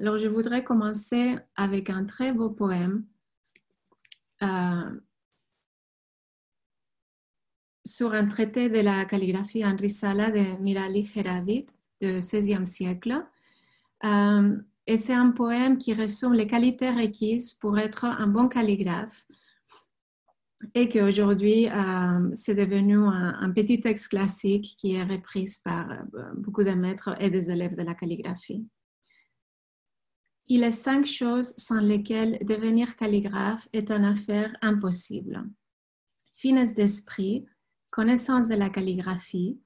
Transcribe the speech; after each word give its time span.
Alors, 0.00 0.18
je 0.18 0.26
voudrais 0.26 0.64
commencer 0.64 1.36
avec 1.54 1.88
un 1.88 2.04
très 2.04 2.32
beau 2.32 2.50
poème 2.50 3.04
euh, 4.42 5.00
sur 7.86 8.12
un 8.12 8.26
traité 8.26 8.68
de 8.68 8.80
la 8.80 9.04
calligraphie 9.04 9.62
Sala 9.88 10.32
de 10.32 10.60
Mirali 10.60 11.08
Heravid 11.14 11.66
du 12.00 12.18
XVIe 12.18 12.66
siècle. 12.66 13.24
Euh, 14.04 14.56
et 14.88 14.96
c'est 14.96 15.12
un 15.12 15.30
poème 15.30 15.78
qui 15.78 15.94
résume 15.94 16.32
les 16.32 16.48
qualités 16.48 16.90
requises 16.90 17.54
pour 17.54 17.78
être 17.78 18.04
un 18.04 18.26
bon 18.26 18.48
calligraphe 18.48 19.24
et 20.74 20.88
qu'aujourd'hui, 20.88 21.68
euh, 21.68 22.30
c'est 22.34 22.54
devenu 22.56 22.96
un, 22.96 23.50
petit 23.52 23.80
texte 23.80 24.08
classique 24.08 24.74
qui 24.76 24.94
est 24.94 25.04
repris 25.04 25.48
par 25.64 25.86
beaucoup 26.36 26.64
de 26.64 26.70
maîtres 26.70 27.14
et 27.20 27.30
des 27.30 27.50
élèves 27.50 27.76
de 27.76 27.82
la 27.82 27.94
calligraphie. 27.94 28.66
Il 30.46 30.62
est 30.62 30.72
cinq 30.72 31.06
choses 31.06 31.54
sans 31.56 31.80
lesquelles 31.80 32.38
devenir 32.44 32.96
calligraphe 32.96 33.66
est 33.72 33.90
une 33.90 34.04
affaire 34.04 34.54
impossible. 34.60 35.42
Finesse 36.34 36.74
d'esprit, 36.74 37.46
connaissance 37.90 38.48
de 38.48 38.54
la 38.54 38.68
calligraphie, 38.68 39.58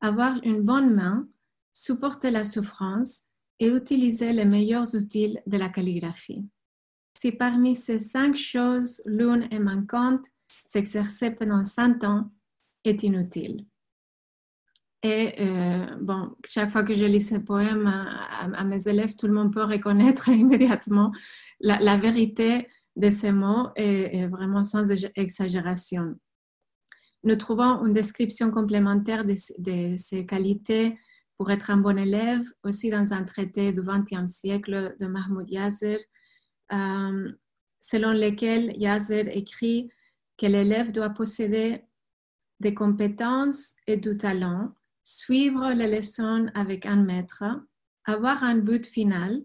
avoir 0.00 0.38
une 0.44 0.62
bonne 0.62 0.94
main, 0.94 1.28
supporter 1.72 2.30
la 2.30 2.44
souffrance 2.44 3.22
et 3.58 3.68
utiliser 3.68 4.32
les 4.32 4.44
meilleurs 4.44 4.94
outils 4.94 5.38
de 5.46 5.56
la 5.56 5.68
calligraphie. 5.68 6.46
Si 7.16 7.32
parmi 7.32 7.74
ces 7.74 7.98
cinq 7.98 8.36
choses 8.36 9.02
l'une 9.06 9.48
est 9.50 9.58
manquante, 9.58 10.26
s'exercer 10.62 11.30
pendant 11.30 11.64
cinq 11.64 12.04
ans 12.04 12.30
est 12.84 13.02
inutile. 13.02 13.66
Et 15.02 15.34
euh, 15.40 15.86
bon, 16.00 16.34
chaque 16.44 16.70
fois 16.70 16.82
que 16.82 16.94
je 16.94 17.04
lis 17.04 17.20
ce 17.20 17.36
poème 17.36 17.86
à, 17.86 18.64
mes 18.64 18.88
élèves, 18.88 19.14
tout 19.14 19.28
le 19.28 19.32
monde 19.32 19.52
peut 19.52 19.62
reconnaître 19.62 20.28
immédiatement 20.28 21.12
la, 21.60 21.96
vérité 21.96 22.66
de 22.96 23.08
ces 23.08 23.30
mots 23.30 23.68
et, 23.76 24.26
vraiment 24.26 24.64
sans 24.64 24.90
exagération. 25.14 26.16
Nous 27.22 27.36
trouvons 27.36 27.84
une 27.86 27.94
description 27.94 28.50
complémentaire 28.50 29.24
de, 29.24 29.34
de, 29.58 29.96
ces 29.96 30.26
qualités 30.26 30.98
pour 31.36 31.50
être 31.52 31.70
un 31.70 31.76
bon 31.76 31.96
élève 31.96 32.42
aussi 32.64 32.90
dans 32.90 33.12
un 33.12 33.22
traité 33.22 33.72
du 33.72 33.82
XXe 33.82 34.30
siècle 34.30 34.96
de 34.98 35.06
Mahmoud 35.06 35.48
Yazir, 35.48 35.98
euh, 36.72 37.32
selon 37.80 38.12
lequel 38.12 38.76
Yazir 38.76 39.28
écrit 39.28 39.90
que 40.36 40.46
l'élève 40.46 40.90
doit 40.90 41.10
posséder 41.10 41.84
des 42.60 42.74
compétences 42.74 43.74
et 43.86 43.96
du 43.96 44.16
talent, 44.16 44.72
suivre 45.08 45.70
les 45.72 45.88
leçons 45.96 46.50
avec 46.54 46.84
un 46.84 47.02
maître, 47.02 47.42
avoir 48.04 48.44
un 48.44 48.58
but 48.58 48.84
final, 48.84 49.42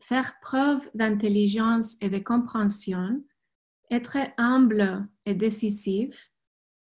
faire 0.00 0.38
preuve 0.40 0.88
d'intelligence 0.94 1.96
et 2.00 2.08
de 2.08 2.18
compréhension, 2.18 3.20
être 3.90 4.18
humble 4.38 5.08
et 5.26 5.34
décisif, 5.34 6.32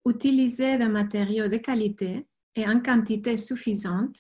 utiliser 0.07 0.77
des 0.77 0.89
matériaux 0.89 1.49
de 1.49 1.57
qualité 1.57 2.29
et 2.57 2.69
en 2.69 2.81
quantité 2.81 3.39
suffisante, 3.39 4.19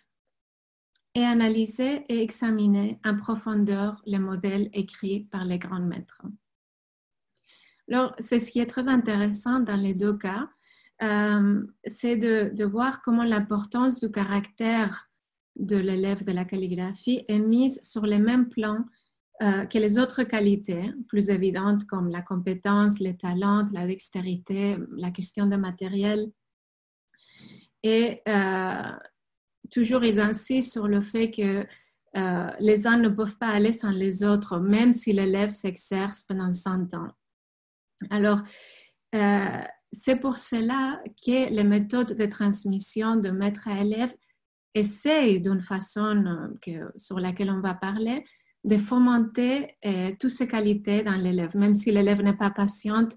et 1.14 1.24
analyser 1.24 2.06
et 2.08 2.22
examiner 2.22 2.98
en 3.04 3.16
profondeur 3.16 4.00
les 4.06 4.18
modèles 4.18 4.70
écrits 4.72 5.24
par 5.24 5.44
les 5.44 5.58
grands 5.58 5.80
maîtres. 5.80 6.22
Alors, 7.90 8.14
c'est 8.18 8.38
ce 8.38 8.50
qui 8.50 8.60
est 8.60 8.66
très 8.66 8.88
intéressant 8.88 9.60
dans 9.60 9.76
les 9.76 9.94
deux 9.94 10.16
cas, 10.16 10.48
euh, 11.02 11.62
c'est 11.84 12.16
de, 12.16 12.64
voir 12.64 13.02
comment 13.02 13.24
l'importance 13.24 14.00
du 14.00 14.10
caractère 14.10 15.08
de 15.56 15.76
l'élève 15.76 16.24
de 16.24 16.32
la 16.32 16.44
calligraphie 16.44 17.24
est 17.28 17.38
mise 17.38 17.80
sur 17.82 18.04
les 18.04 18.18
mêmes 18.18 18.48
plans 18.48 18.84
euh, 19.42 19.64
que 19.66 19.78
les 19.78 19.98
autres 19.98 20.24
qualités 20.24 20.92
plus 21.08 21.30
évidentes 21.30 21.84
comme 21.86 22.08
la 22.08 22.22
compétence, 22.22 22.98
les 22.98 23.16
talents, 23.16 23.64
la 23.72 23.86
dextérité, 23.86 24.76
la 24.96 25.12
question 25.12 25.46
de 25.46 25.56
matériel. 25.56 26.32
Et 27.84 28.20
euh, 28.28 28.92
toujours, 29.70 30.04
ils 30.04 30.18
insistent 30.18 30.72
sur 30.72 30.88
le 30.88 31.00
fait 31.00 31.30
que 31.30 31.64
les 32.58 32.88
uns 32.88 32.96
ne 32.96 33.08
peuvent 33.08 33.38
pas 33.38 33.50
aller 33.50 33.72
sans 33.72 33.90
les 33.90 34.24
autres, 34.24 34.58
même 34.58 34.92
si 34.92 35.12
l'élève 35.12 35.50
s'exerce 35.50 36.24
pendant 36.24 36.50
100 36.50 36.94
ans. 36.94 37.12
Alors, 38.10 38.40
c'est 39.92 40.16
pour 40.16 40.36
cela 40.36 41.00
que 41.24 41.50
les 41.50 41.64
méthodes 41.64 42.14
de 42.14 42.26
transmission 42.26 43.16
de 43.16 43.30
maître 43.30 43.68
à 43.68 43.80
élève 43.80 44.14
essayent 44.74 45.40
d'une 45.40 45.62
façon 45.62 46.52
que, 46.62 46.92
sur 46.96 47.18
laquelle 47.18 47.50
on 47.50 47.60
va 47.60 47.74
parler 47.74 48.24
de 48.64 48.76
fomenter 48.76 49.76
euh, 49.84 50.12
toutes 50.18 50.30
ces 50.30 50.48
qualités 50.48 51.02
dans 51.02 51.12
l'élève. 51.12 51.56
Même 51.56 51.74
si 51.74 51.90
l'élève 51.90 52.22
n'est 52.22 52.36
pas 52.36 52.50
patiente, 52.50 53.14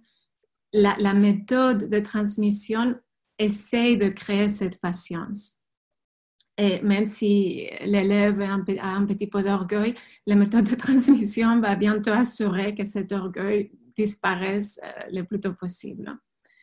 la, 0.74 1.14
méthode 1.14 1.90
de 1.90 2.00
transmission 2.00 2.96
essaye 3.38 3.98
de 3.98 4.10
créer 4.10 4.48
cette 4.48 4.80
patience. 4.80 5.60
Et 6.58 6.82
même 6.82 7.06
si 7.06 7.68
l'élève 7.84 8.40
a 8.42 8.54
un, 8.54 9.06
petit 9.06 9.28
peu 9.28 9.44
d'orgueil, 9.44 9.96
la 10.28 10.36
méthode 10.36 10.70
de 10.70 10.76
transmission 10.76 11.60
va 11.60 11.76
bientôt 11.76 12.12
assurer 12.12 12.76
que 12.76 12.86
cet 12.86 13.12
orgueil 13.12 13.72
disparaissent 13.98 14.80
euh, 14.84 15.10
le 15.12 15.24
plus 15.24 15.40
tôt 15.40 15.54
possible. 15.54 16.18